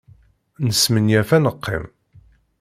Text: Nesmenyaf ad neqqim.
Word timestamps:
Nesmenyaf 0.65 1.29
ad 1.37 1.41
neqqim. 1.43 1.85